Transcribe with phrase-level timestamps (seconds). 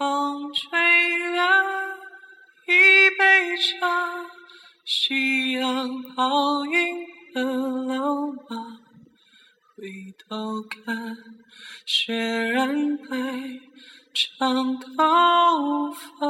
[0.00, 0.80] 风吹
[1.34, 1.98] 凉
[2.66, 4.24] 一杯茶，
[4.86, 8.80] 夕阳泡晕了老马。
[9.76, 9.90] 回
[10.26, 11.14] 头看，
[11.84, 13.14] 雪染白
[14.14, 16.26] 长头发。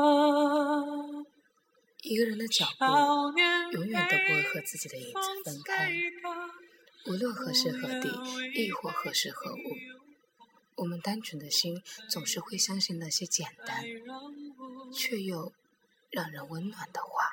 [2.02, 2.84] 一个人的脚步
[3.70, 5.92] 永远都不会和自己的影子分开，
[7.06, 8.08] 无论何时何地，
[8.52, 9.56] 亦或何时何物，
[10.80, 13.84] 我们单纯的心总是会相信那些简单
[14.94, 15.52] 却又
[16.08, 17.32] 让人温暖的话。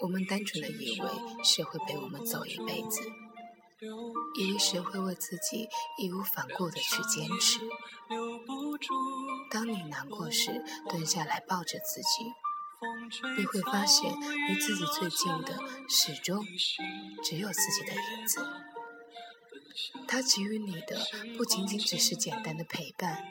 [0.00, 1.08] 我们单纯的以为
[1.42, 3.00] 谁会陪我们走一辈子。
[4.38, 5.66] 以为谁会为自己
[5.98, 7.60] 义无反顾的去坚持？
[9.50, 12.32] 当你难过时，蹲下来抱着自己，
[13.38, 14.10] 你会发现
[14.48, 15.58] 离自己最近的
[15.88, 16.44] 始终
[17.24, 18.46] 只有自己的影子。
[20.06, 21.00] 他给予你的
[21.36, 23.24] 不仅仅只是简单的陪伴，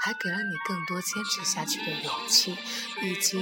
[0.00, 2.56] 还给了你更多坚持下去的勇气，
[3.02, 3.38] 以及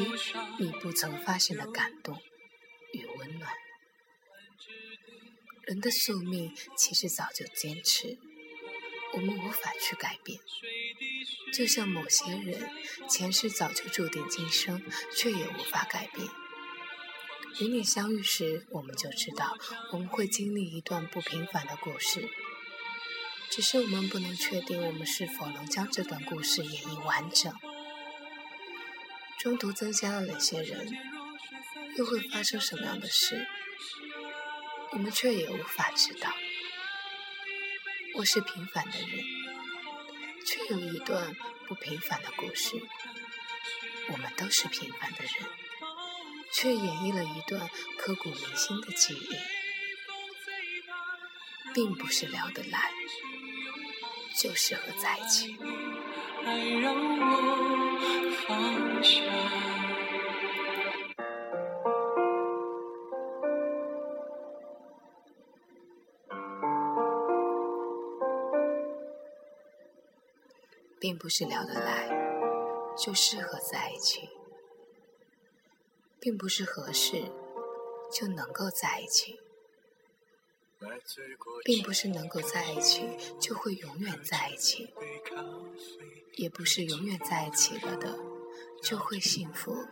[0.59, 2.19] 你不曾发现的感动
[2.93, 3.53] 与温暖。
[5.65, 8.17] 人的宿命其实早就坚持，
[9.17, 10.39] 我们无法去改变。
[11.53, 12.71] 就像某些人
[13.09, 14.83] 前世早就注定今生，
[15.15, 16.29] 却也无法改变。
[17.59, 19.57] 与你相遇时，我们就知道
[19.93, 22.29] 我们会经历一段不平凡的故事，
[23.51, 27.55] 只是我们不能确定我们是否能将这段故事演绎完整。
[29.39, 30.93] 中途增加了哪些人，
[31.97, 33.47] 又会发生什么样的事？
[34.93, 36.31] 我们却也无法知道。
[38.19, 39.25] 我是平凡的人，
[40.47, 41.37] 却有一段
[41.69, 42.75] 不平凡的故事。
[44.11, 45.33] 我们都是平凡的人，
[46.51, 49.37] 却演绎了一段刻骨铭心的记忆。
[51.75, 52.91] 并不是聊得来，
[54.35, 55.59] 就适合在一起。
[71.07, 72.09] 并不是聊得来
[72.99, 74.29] 就适合在一起，
[76.19, 77.31] 并不是合适
[78.13, 79.39] 就能够在一起，
[81.63, 83.07] 并不是能够在一起
[83.39, 84.93] 就会永远在一起，
[86.35, 88.19] 也不是永远在一起了的
[88.83, 89.87] 就会幸福。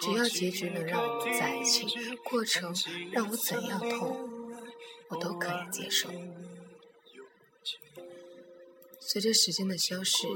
[0.00, 1.86] 只要结局能让我们在一起，
[2.24, 2.74] 过程
[3.12, 4.52] 让我怎样痛，
[5.10, 6.10] 我都可以接受。
[9.10, 10.26] 随着时间的消逝，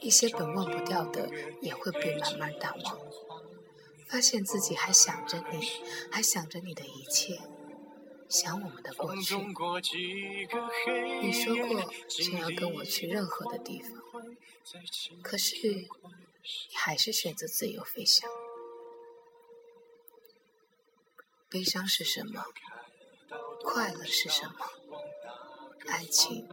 [0.00, 1.30] 一些本忘不掉的
[1.62, 2.98] 也会被慢慢淡忘。
[4.08, 5.64] 发现自己还想着你，
[6.10, 7.38] 还想着你的一切，
[8.28, 9.36] 想我们的过去。
[11.22, 13.92] 你说过想要跟我去任何的地方，
[15.22, 15.88] 可是你
[16.74, 18.28] 还是选择自由飞翔。
[21.48, 22.44] 悲伤是什么？
[23.62, 24.68] 快乐是什么？
[25.86, 26.48] 爱情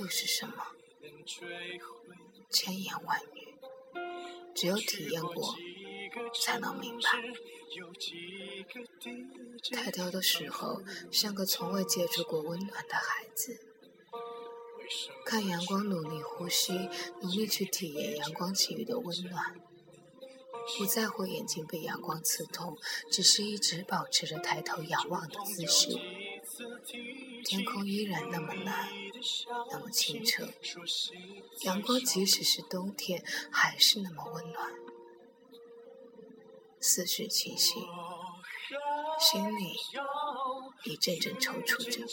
[0.00, 0.66] 又是什么？
[2.50, 3.54] 千言万语，
[4.54, 5.56] 只有体验过
[6.40, 7.10] 才能明白。
[9.72, 13.60] 抬头的时候，像个从未接触过温暖的孩子。
[15.24, 16.72] 看阳光，努力呼吸，
[17.22, 19.54] 努力去体验阳光给予的温暖。
[20.78, 22.76] 不在乎眼睛被阳光刺痛，
[23.10, 25.88] 只是一直保持着抬头仰望的姿势。
[27.44, 28.88] 天空依然那么蓝，
[29.70, 30.48] 那么清澈，
[31.62, 34.72] 阳光即使是冬天还是那么温暖。
[36.80, 37.74] 思绪清晰，
[39.18, 39.74] 心里
[40.84, 42.06] 一阵阵抽搐着。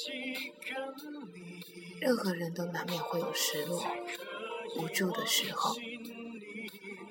[2.02, 3.84] 任何人都难免会有失落、
[4.76, 5.76] 无助的时候，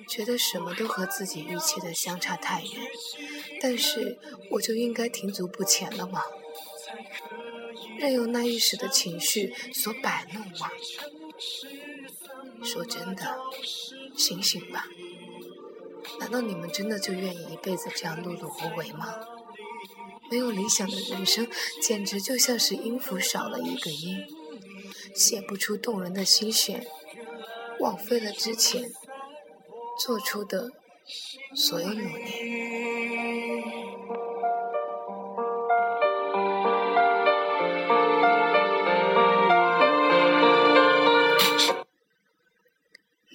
[0.07, 2.71] 觉得什么都和自己预期的相差太远。
[3.59, 4.19] 但是，
[4.51, 6.21] 我就应该停足不前了吗？
[7.97, 10.69] 任由那一时的情绪所摆弄吗？
[12.63, 13.37] 说真的，
[14.15, 14.87] 醒醒吧！
[16.19, 19.15] 难道你们真的就愿意一辈子这样碌碌无为吗？
[20.29, 21.47] 没有理想的人生，
[21.81, 24.25] 简直就像是音符少了一个音，
[25.15, 26.85] 写不出动人的心弦，
[27.79, 28.91] 枉费了之前
[29.99, 30.71] 做出的
[31.55, 32.76] 所有努力。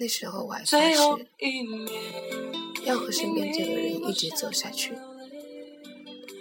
[0.03, 0.97] 那时候我还发誓
[2.83, 4.93] 要和身边这个人一直走下去。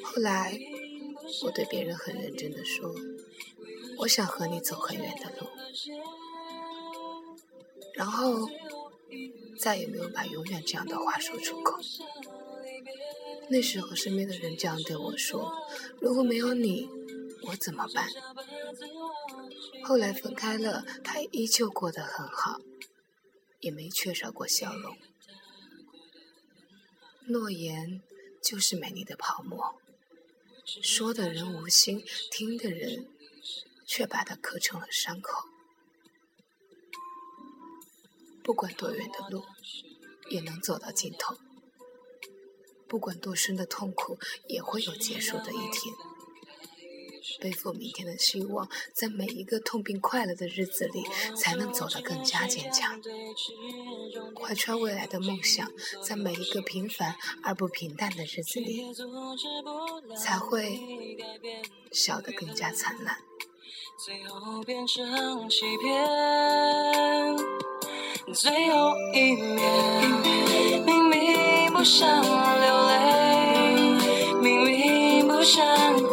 [0.03, 0.59] 后来
[1.45, 2.93] 我对别人很认真的说
[3.99, 5.47] ：“我想和你走很远的路。”
[7.95, 8.51] 然后
[9.57, 11.79] 再也没有把“永远”这样的话说出口。
[13.49, 15.53] 那时候身边的人这样对我说
[16.03, 16.89] ：“如果没有你，
[17.47, 18.09] 我怎么办？”
[19.87, 22.61] 后来分开了，他依旧过得很好，
[23.63, 24.99] 也没缺少过笑容。
[27.27, 28.03] 诺言
[28.43, 29.81] 就是美丽的泡沫，
[30.83, 33.09] 说的人无心，听的人
[33.87, 35.49] 却把它刻成了伤口。
[38.43, 39.45] 不管多远的路，
[40.29, 41.37] 也能走到尽头；
[42.89, 44.19] 不管多深的痛苦，
[44.49, 45.95] 也会有结束的一天。
[47.41, 51.05] 背负明天的希望，在每一个痛并快乐的日子里，
[51.37, 52.99] 才能走得更加坚强；
[54.41, 55.71] 怀揣未来的梦想，
[56.03, 58.85] 在每一个平凡而不平淡的日子里，
[60.17, 60.81] 才会
[61.91, 63.17] 笑得更加灿烂。
[64.05, 67.37] 最后变成欺骗，
[68.35, 72.23] 最后一面，明明不想
[72.61, 73.01] 流泪，
[74.41, 76.12] 明明不想。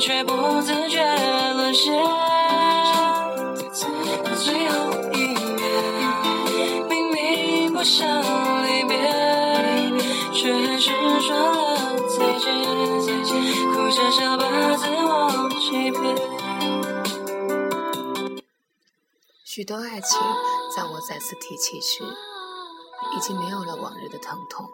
[0.00, 1.04] 却不自觉
[1.52, 1.92] 沦陷，
[3.70, 5.60] 最后一面，
[6.88, 8.08] 明明不想
[8.66, 8.96] 离别，
[10.32, 12.46] 却还是说了再见，
[13.74, 16.00] 哭着笑把自我欺骗。
[19.44, 20.18] 许多爱情，
[20.74, 22.02] 在我再次提起时，
[23.14, 24.66] 已经没有了往日的疼痛。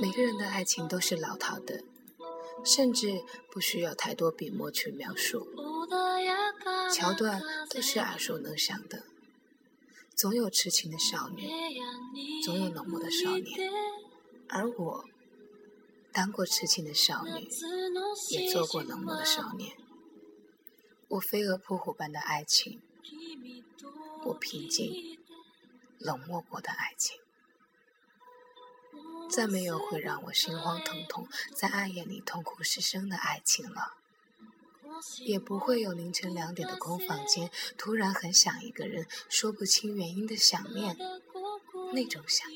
[0.00, 1.84] 每个人的爱情都是老套的。
[2.66, 5.46] 甚至不需要太多笔墨去描述，
[6.92, 7.40] 桥段
[7.70, 9.04] 都是耳熟能详的。
[10.16, 11.48] 总有痴情的少女，
[12.42, 13.70] 总有冷漠的少年，
[14.48, 15.04] 而我
[16.12, 17.48] 当过痴情的少女，
[18.30, 19.76] 也做过冷漠的少年。
[21.08, 22.80] 我飞蛾扑火般的爱情，
[24.24, 25.18] 我平静
[25.98, 27.16] 冷漠过的爱情。
[29.28, 33.94] 再没有会让我心慌疼痛，在暗夜里痛哭失声的爱情了，
[35.24, 40.96] 也不会有凌晨两点的空房间，突然很想一个人，说不清原因的想念，
[41.92, 42.48] 那种想。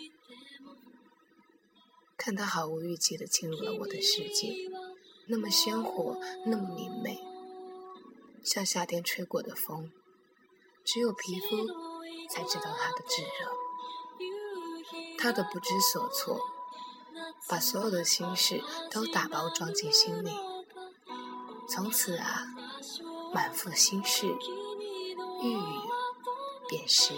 [2.17, 4.55] 看他毫无预期的进入了我的世界，
[5.27, 7.19] 那么鲜活，那么明媚，
[8.45, 9.91] 像夏天吹过的风，
[10.85, 11.67] 只有皮肤
[12.29, 13.57] 才知道它的炙热，
[15.19, 16.41] 他的不知所措。
[17.49, 20.31] 把所有的心事都打包装进心里，
[21.69, 22.47] 从此啊，
[23.35, 24.27] 满腹心事，
[25.43, 25.81] 欲语
[26.69, 27.15] 便失。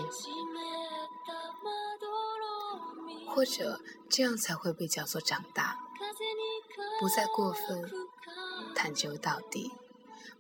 [3.35, 3.81] 或者
[4.11, 5.79] 这样才会被叫做长大，
[7.01, 7.91] 不再过分
[8.75, 9.73] 探究到底，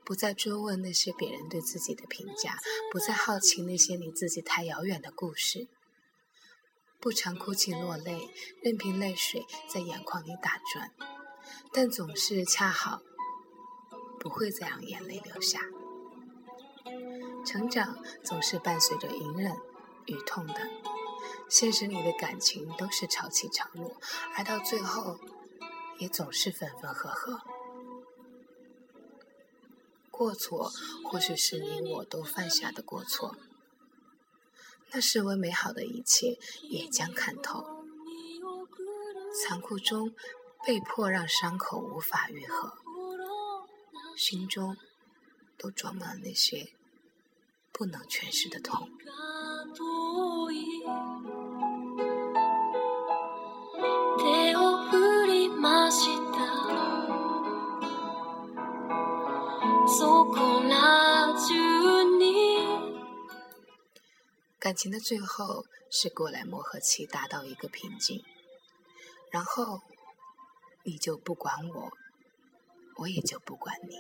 [0.05, 2.58] 不再追问那些别人对自己的评价，
[2.90, 5.69] 不再好奇那些离自己太遥远的故事。
[7.02, 8.31] 不常哭泣落泪，
[8.62, 10.93] 任凭泪水在眼眶里打转，
[11.72, 13.02] 但总是恰好
[14.20, 15.58] 不会再让眼泪流下。
[17.44, 19.56] 成长总是伴随着隐忍
[20.06, 20.70] 与痛的，
[21.50, 23.96] 现实里的感情都是潮起潮落，
[24.37, 25.19] 而到最后
[25.99, 27.40] 也总是分分合合。
[30.12, 30.71] 过错
[31.04, 33.35] 或许是你我都犯下的过错。
[34.94, 37.84] 那视为美好的一切也将看透，
[39.42, 40.14] 残酷中
[40.66, 42.75] 被迫让伤口无法愈合，
[44.16, 44.76] 心中
[45.56, 46.72] 都装满了那些
[47.72, 48.90] 不能诠释的痛。
[64.62, 68.23] 感情的最后是过来磨合期达到一个瓶颈，
[69.28, 69.81] 然后
[70.85, 71.92] 你就不管我，
[72.99, 73.99] 我也就不管你。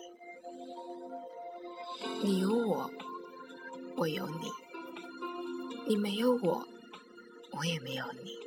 [2.22, 2.88] 你有我，
[3.96, 4.50] 我有你；
[5.88, 6.68] 你没有我，
[7.58, 8.38] 我也没有你。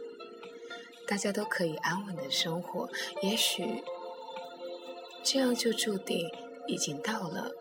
[1.06, 2.90] 大家都可以安稳的生活，
[3.24, 3.84] 也许
[5.22, 6.32] 这样就注定
[6.66, 7.52] 已经到了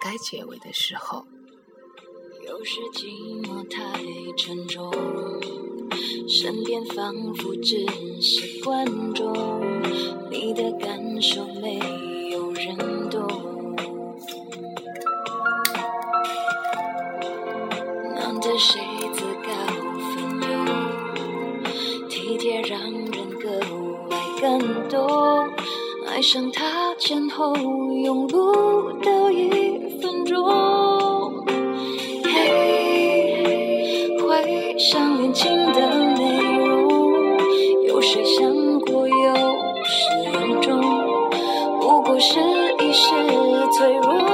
[0.00, 1.24] 该结尾的时候。
[2.46, 3.06] 都是寂
[3.42, 4.00] 寞太
[4.36, 4.88] 沉重
[6.28, 7.84] 身边仿佛只
[8.20, 9.34] 是观众
[10.30, 11.76] 你的感受没
[12.30, 12.76] 有人
[13.10, 13.26] 懂
[18.14, 18.80] 难得谁
[19.12, 19.50] 自告
[20.14, 23.58] 奋勇体贴让人格
[24.08, 25.50] 外感动
[26.06, 28.45] 爱上他前后拥不
[35.76, 35.82] 的
[36.14, 37.38] 内容
[37.86, 39.34] 有谁想过有
[39.84, 40.80] 始有终
[41.80, 43.10] 不过是一时
[43.76, 44.25] 脆弱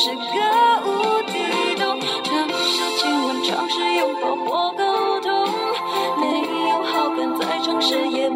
[0.00, 0.22] 是个
[0.86, 5.28] 无底洞尝试亲吻尝试拥抱或沟通。
[6.20, 8.27] 没有好感再尝试也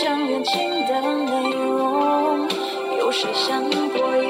[0.00, 2.48] 像远近的内容，
[2.98, 4.21] 有谁想过？